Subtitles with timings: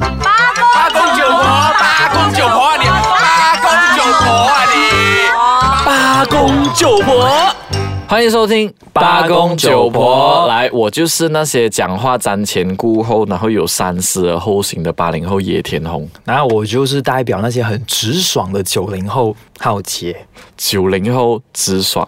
[0.00, 1.42] 八公九婆，
[1.78, 4.76] 八公九婆啊你，八公九婆啊你，
[5.84, 7.28] 八公九婆，
[8.08, 10.46] 欢迎收听八公九婆。
[10.46, 16.08] 来，我就是那些讲话瞻前顾后，然后有三思而后行的八零后野田红。
[16.24, 20.26] 然后我就是代表那些很直爽的九零后浩杰。
[20.56, 22.06] 九零后直爽，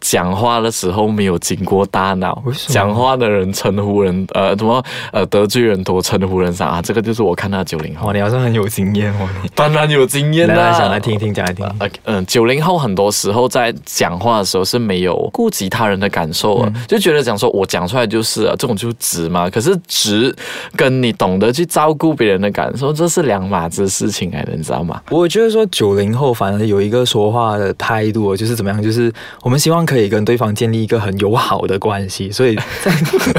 [0.00, 9.28] 讲话的时候没有经过大脑讲话的人称呼人呃什么呃得罪人多称呼人少啊，这个就是我看到九零后哇，，你好像很有经验哦。
[9.54, 10.54] 当然有经验啦。
[10.54, 11.66] 来来，想来听一听，讲来听。
[11.78, 19.50] 呃嗯，九零后很多时候在讲话的时候是没有顾及他人的感受啊，就觉得讲说我讲出来就是啊，这种就是直嘛。
[19.50, 20.34] 可是直
[20.76, 25.00] 跟你懂得去照顾别人的感受，这是两码子事情来的，你知道吗？
[25.10, 32.92] 我觉得说九零后反而有一个说话的态度，就是怎么样，就是我们希望可以跟对方建立一个很友好的关系，所以在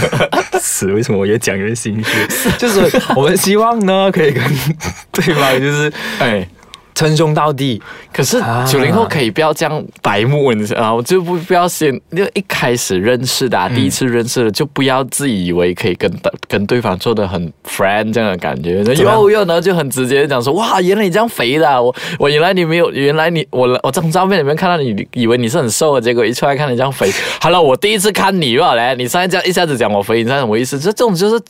[0.60, 2.50] 此为什么我越讲越心虚？
[2.58, 2.82] 就是
[3.16, 4.44] 我们希望呢，可以跟
[5.12, 6.48] 对方就是哎。
[7.00, 11.02] 称兄道弟，可是啊九零后可以不要这样白目，你知道吗？
[11.04, 16.12] 就不不要先就一开始认识的、啊，第一次认识的就不要自以为可以跟
[16.50, 27.10] 跟对方做的很 friend 这样的感觉，又又呢就很直接地讲说哇，原来你这样肥的啊、我我原来你没有，原来你我我这张照片里面看到你，以为你是很瘦的，结果一出来看你这样肥。
[27.40, 30.78] 好了，我第一次看你吧，来，你现在这样一下子讲我肥，你知道什么意思？
[30.78, 31.42] 这这种就是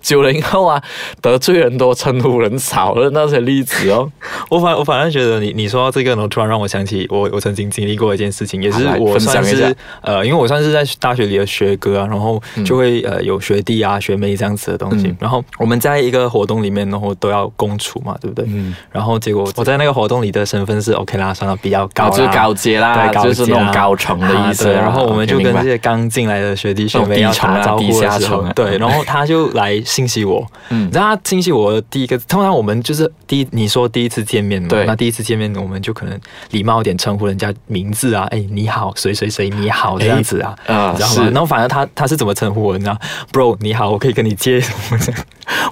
[0.00, 0.82] 九零后啊，
[1.20, 4.10] 得罪人多称呼人少的那些例子哦。
[4.48, 15.16] 我反我反而觉得你你说到这个呢，突然让我想起我我曾经经历过一件事情，也是我算是呃，因为我算是在大学里的学哥啊，然后就会、呃有学弟啊学妹这样子的东西，嗯。
[15.20, 18.44] 然后我们在一个活动里面，然后都要共处嘛，对不对？
[18.48, 18.74] 嗯。
[18.92, 24.70] 然后结果我在那个活动里的身份是 OK 啦，算了比较高啦，高就是高阶啦，对，高就是那种阶高层的意思啊。
[24.70, 30.84] 啊对然后我们就跟这些刚进来的学弟学妹要打招呼的时候啊，对，然后他就来信息我，嗯。
[30.84, 36.18] 嗯，然后他信息我的第一个，通常我们就是第一，你说第一次见面嘛，对那第一次见面我们就可能
[36.50, 40.56] 礼貌一点称呼人家名字啊，哎，你好，谁谁谁，你好这样子啊？
[40.66, 42.98] 然后反正他他是怎么称呼我，你知道
[43.32, 44.98] ，bro 你好，我可以跟你借什么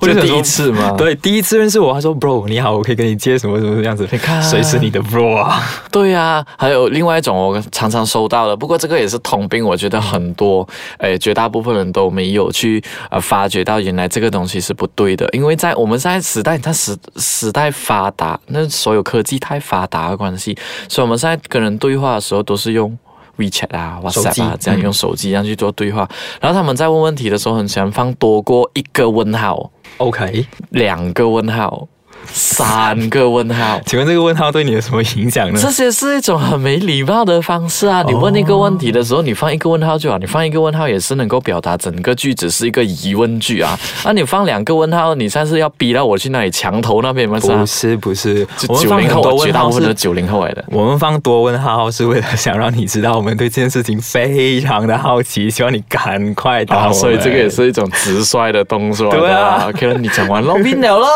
[0.01, 5.61] 我就第一次嘛对，第一次认识我，他说 bro 你好，我可以跟你接什么什么这样子，你看谁是你的 bro 啊？
[5.93, 10.67] 对呀、还有另外一种我常常收到的，不过这个也是通病，我觉得很多，
[10.99, 20.57] 诶，绝大部分人都没有去呃发觉到原来这个东西是不对的，因为在我们现在时代，它时时代发达，那所有科技太发达的关系，
[20.89, 22.97] 所以我们现在跟人对话的时候都是用。
[23.39, 26.09] WeChat 啊，WhatsApp 啊，这样嗯用手机这样去做对话，
[26.41, 31.89] 然后他们在问问题的时候，很喜欢放多过一个问号、OK，两个问号、
[32.33, 33.81] 三个问号。
[33.87, 35.59] 请问这个问号对你有什么影响呢？
[35.61, 38.03] 这些是一种很没礼貌的方式啊！
[38.07, 43.79] 你问一个问题的时候，你放一个问号就好，你放一个问号也是能够表达整个句子是一个疑问句啊。
[44.05, 47.39] 那你放两个问号，你现在是要逼到我去那里墙头那边吗？
[47.41, 50.65] 不是不是，九零后，绝大部分都九零后来的。
[50.69, 59.11] 我们放多问号是为了想让你知道我们对这件事情非常的好奇，希望你赶快答我啊，所以这个也是一种直率的动作。
[59.11, 61.09] 对啊，OK 了，你讲完了，拼了咯。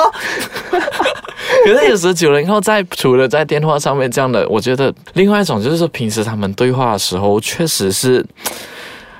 [1.64, 8.24] 可是有时九零后在除了在电话上面这样的，我觉得另外一种就是说，平时他们对话的时候，确实是，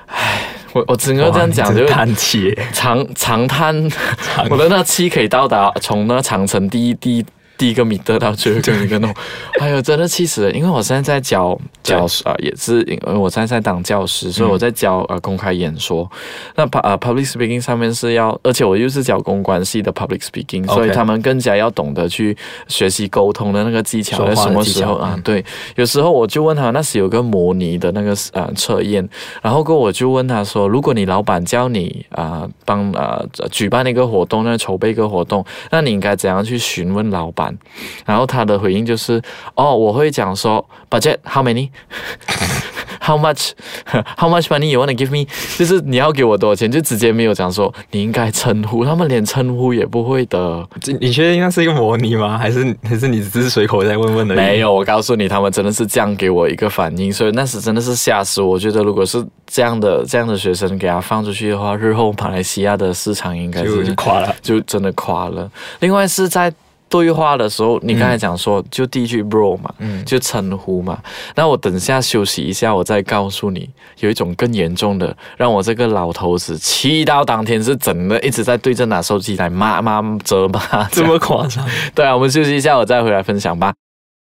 [0.07, 0.43] 唉，
[0.73, 2.57] 我我只能够这样讲，就是叹气。
[2.73, 3.75] 长长叹，
[4.49, 7.25] 我的那气可以到达从那长城第一第一
[7.57, 9.15] 第一个米得到最后一个米的那种，
[9.59, 10.51] 哎呦，真的气死了！
[10.51, 16.09] 因为我现在在教教啊、呃，也是因为我现在在当教师，所以我在教呃公开演说。
[16.55, 25.13] 那 pu 呃 public speaking 上面是要，而且我又是教公关系的 public speaking，所以他们更加要懂得去学习沟通的那个技巧，的在什么时候啊？
[25.15, 25.43] 嗯对，
[25.75, 29.07] 有时候我就问他，那时有个模拟的那个呃测验，
[29.41, 37.46] 然后过我就问他说，如果你老板叫你啊、帮啊、举办一个活动，那筹备一个活动，那你应该怎样去询问老板？
[38.05, 39.21] 然后他的回应就是，
[39.55, 43.51] 哦，我会讲说，budget how many？How much?
[44.17, 45.27] How much money you want to give me？
[45.57, 50.67] 就是你要给我多少钱，就直接没有讲说你应该称呼，他们连称呼也不会的。
[50.81, 52.37] 这你确定那是一个模拟吗？
[52.37, 54.35] 还是还是你只是随口在问问的？
[54.35, 58.49] 没有，我告诉你，他们真的是这样给我一个反应，所以那时真的是吓死我。
[58.49, 64.35] 我觉得如果是这样的这样的学生给他放出去的话，日后马来西亚的市场应该是就垮了。
[64.41, 65.49] 就真的垮了。
[65.79, 66.51] 另外是在
[66.89, 70.99] 对话的时候，你刚才讲说，就第一句 bro 嘛，嗯就称呼嘛。
[71.35, 73.69] 那我等下休息一下，我再告诉你，
[73.99, 81.65] 有一种更严重的，让我这个老头子气到当天是整个一直在对着拿手机来骂骂责骂，这么夸张？
[81.93, 83.73] 对啊，我们休息一下，我再回来分享吧。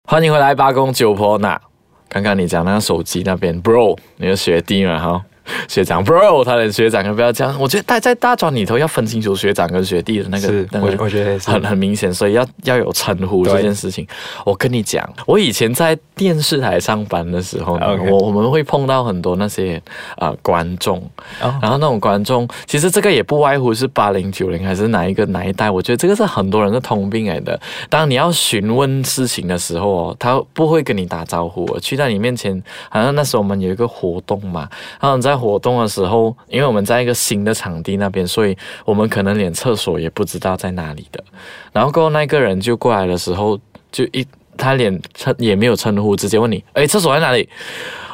[0.08, 1.60] 欢迎回来，八公九婆那。
[2.08, 5.24] 刚刚你讲那个手机那边，bro，你的学弟嘛哈。
[5.68, 6.04] 学长。
[6.04, 7.56] Bro，他的学长要不要这样？
[7.60, 14.06] 我觉得在在大专里头要分清楚学长跟学弟的那个是，那个我我觉得很很明显，所以要要有称呼这件事情。
[14.44, 19.76] 我跟你讲，我以前在电视台上班的时候我我们会碰到很多那些
[20.16, 20.98] 啊、呃观众，
[21.40, 21.54] 哦。
[21.60, 27.58] 然后那种观众，其实这个也不外乎是八零九零还是哪一个哪一代，我觉得这个是很多人的通病来的。
[27.88, 34.68] 当你要询问事情的时候哦，他不会跟你打招呼哦，去到你面前，好像那时候我们有一个活动嘛，
[35.00, 41.24] 然后在活动的时候，因为我们在一个新的场地那边，所以我们可能连厕所也不知道在哪里的。
[41.72, 43.58] 然后过后那个人就过来的时候，
[43.90, 44.26] 就一
[44.58, 47.48] 他连称也没有称呼，直接问你，哎，厕所在哪里？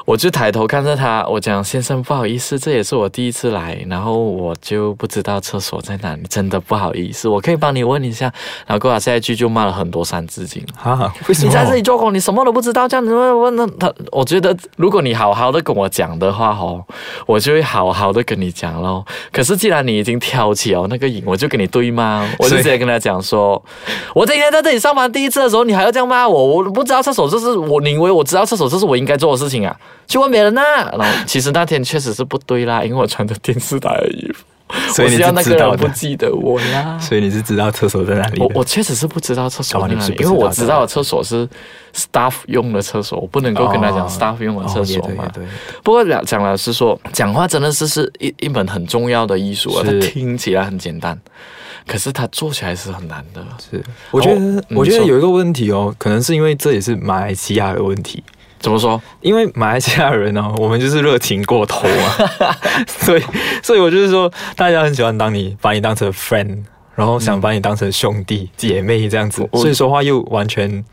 [0.07, 8.33] 我就抬头看着他，我讲先生不好意思，这也是我第一次来，然后我就不知道厕所在哪里，真的不好意思，我可以帮你问一下。
[8.69, 10.65] 然后过了下一句就骂了很多三字经。
[10.81, 11.49] 啊，为什么？
[11.49, 16.81] 你在这里做工，你什么都不知道，这样子问问那他，我觉得如果你好好的跟我讲的话哦，
[17.27, 19.05] 我就会好好的跟你讲咯。
[19.33, 23.61] 可是既然你已经挑起哦那个瘾，我就跟你对骂哦，我就直接跟他讲说，
[24.15, 29.77] 我今天在这里上班第一次的时候，你还要这样骂我，我不知道厕所，这是我，你以为我知道厕所，这是我应该做的事情啊？
[30.07, 30.61] 去问别人呐、
[30.99, 34.45] 然后其实那天确实是不对啦，因为我穿着电视台的衣服，
[34.93, 36.99] 所以你是知道不记得我啦。
[36.99, 38.41] 所以你是知道厕所在哪里。
[38.41, 41.49] 我我确实是不知道厕所在哪里，因为我知道厕所是
[41.93, 45.29] staff 用的厕所，我不能够跟他讲哦 staff 用的厕所嘛。
[45.33, 51.19] 对也对不过讲讲老实说，讲话真的是是一一门很重要的艺术啊，它听起来很简单，
[51.87, 53.45] 可是它做起来是很难的。
[53.71, 58.23] 是，我觉得，嗯我觉得有一个问题哦，可能是因为这也是马来西亚的问题。
[58.59, 59.01] 怎么说？
[59.21, 62.57] 因为马来西亚人哦，我们就是热情过头啊，
[62.87, 63.23] 所以，
[63.63, 66.59] 所以我就是说，大家很喜欢当你把你当成 friend，
[66.95, 70.85] 然后想把你当成兄弟、姐妹这样子，所以说话又完全。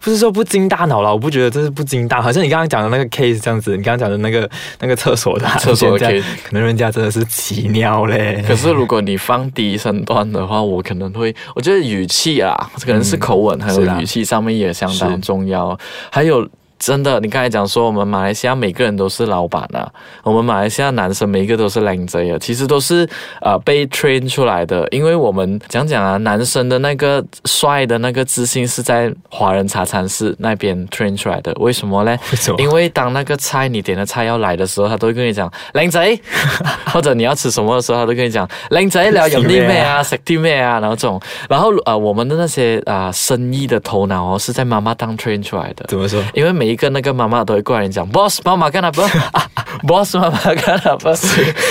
[0.00, 4.46] 不是说不经大脑了，我不觉得这是不经大，好像你刚刚讲的那个 case 这样子，你刚刚讲的那个
[4.80, 6.06] 那个厕所的厕所可
[6.50, 8.44] 能人家真的是奇尿嘞。
[8.46, 12.54] 可是如果你放低身段的话，我可能会，我觉得语气啊，
[12.84, 15.78] 可能是口吻还有语气上面也相当重要，
[16.10, 16.46] 还有。
[16.84, 19.90] 真的，你刚才讲说我们马来西亚每个人都是老板啊，
[20.22, 23.08] 我们马来西亚男生每一个都是靓仔啊，其实都是
[23.40, 32.14] 呃被 train 出来的，因为我们讲讲啊，男生的那个帅的那个自信是在华人茶餐室那边 train 出来的，为什么呢？
[32.30, 32.60] 为什么？
[32.60, 36.18] 因为当那个菜你点的菜要来的时候，他都会跟你讲靓仔，
[36.92, 45.86] 或者你要吃什么的时候，他都跟你讲靓仔，你要飲啲 咩啊，食啲咩啊，然后这种，然后呃，我们的那些啊、呃生意的头脑哦，是在妈妈当 train 出来的。
[45.88, 46.22] 怎么说？
[46.34, 49.02] 因为每一個那个妈妈都会过来讲，boss 媽媽幹哪不
[49.86, 51.14] ，boss 媽媽幹哪不。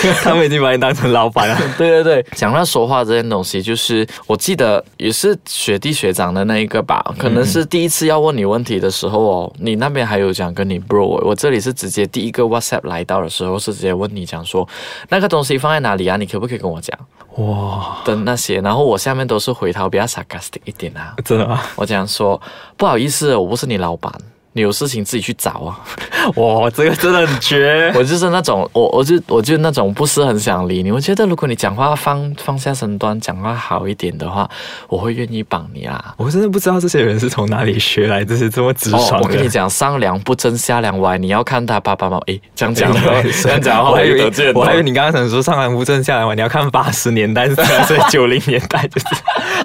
[0.23, 1.57] 他们已经把你当成老板了。
[1.77, 14.67] 对对对，讲到说话这件东西，就是我记得也是学弟学长的那一个吧，可能是第一次要问你问题的时候哦，你那边还有讲跟你 bro，我这里是直接第一个 WhatsApp 来到的时候是直接问你讲说
[15.09, 16.97] 那个东西放在哪里啊，你可不可以跟我讲
[17.37, 21.61] 哇，的那些，然后我下面都是回答比较 sarcastic 一点啊，真的吗？
[21.75, 22.39] 我讲说
[22.77, 24.13] 不好意思，我不是你老板。
[24.53, 25.79] 你有事情自己去找啊！
[26.37, 27.91] 哇，这个真的很绝。
[27.97, 30.91] 我就是那种，我我就我就那种不是很想理你。
[30.91, 34.49] 我觉得如果你讲话放放下身段，讲话好一点的话，
[34.87, 36.13] 我会愿意帮你啦。
[36.17, 39.19] 我真的不知道这些人是从哪里学来这些这么直爽。
[39.19, 42.23] 哦我跟你讲，上梁不正下梁歪，你要看他爸爸妈妈。
[42.27, 42.99] 诶，这样讲的，
[43.43, 47.49] 这样讲的话我还以為會得罪人我还你刚刚想说上梁不正下梁歪，你要看八十年代，
[47.85, 49.05] 所以九零年代就是。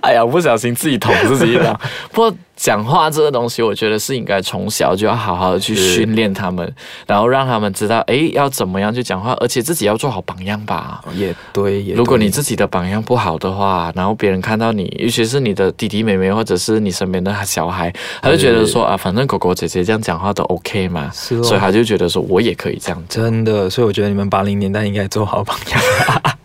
[0.01, 1.79] 哎呀，不小心自己捅自己一刀。
[2.13, 6.75] 不過講話這個東西，我觉得是应该从小就要好好的去训练他们，
[7.07, 11.01] 然后让他们知道，哎，要怎么样去讲话，而且自己要做好榜样吧。
[11.15, 23.05] 也对，如果你自己的榜样不好的话，然后别人看到你，尤其是你的弟弟妹妹或者是你身边的小孩，他就觉得说啊，反正狗狗姐姐这样讲话都 OK 嘛，是哦所以他就觉得说我也可以这样。
[23.09, 26.33] 真的，所以我觉得你们八零年代应该做好榜樣。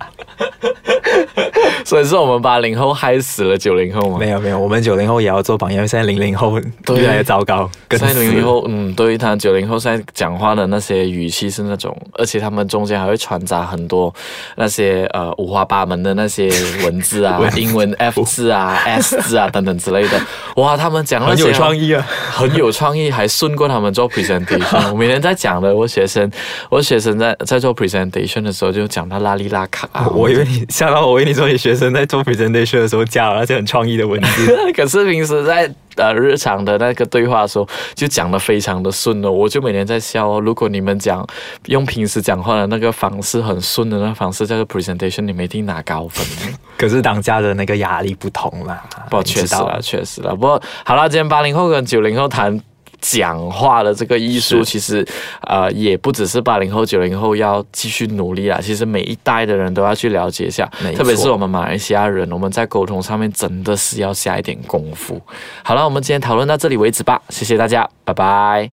[1.93, 4.17] 所以是我们八零后害死了九零后吗？
[4.19, 7.69] 没有没有，我们九零后也要做榜样，因為現在零零後對越来越糟糕。
[7.91, 14.11] 现在零零后，嗯，对于他九零后现在讲话的那些语气是那种，而且他们中间还会穿插很多
[14.55, 16.49] 那些呃五花八门的那些
[16.83, 20.19] 文字啊， 英文 F 字啊、 S 字啊等等之类的。
[20.55, 22.03] 哇，他们讲那很有创意啊！
[22.31, 24.91] 很有创意，还顺过他们做 presentation。
[24.91, 26.27] 我每天在讲的，我学生，
[26.71, 30.07] 我学生在在做 presentation 的时候就讲到拉里拉卡啊。
[30.07, 34.55] 我以为你吓到我，我以为你说你学生在做 presentation 的时候加了那些很创意的文字。
[34.77, 39.31] 可是平时在呃日常的那个对话的时候，就讲的非常的顺哦。
[39.31, 40.39] 我就每天在笑哦。
[40.39, 41.27] 如果你们讲
[41.65, 46.23] 用平时讲话的那个方式很顺的那个方式，叫做 presentation，你们一定拿高分。
[46.77, 48.83] 可是当家的那个压力不同啦。
[49.09, 50.31] 不過你知道確實啦，確實啦。
[50.31, 52.61] 不过好啦，今天八零后跟九零後談。
[53.03, 55.05] 讲话的这个艺术，其实
[55.41, 65.21] 呃也不只是八零后、九零后要继续努力啊，其实每一代的人都要去了解一下特别是我们马来西亚人，我们在沟通上面真的是要下一点功夫。
[65.63, 68.71] 好了，我们今天讨论到这里为止吧，谢谢大家，拜拜。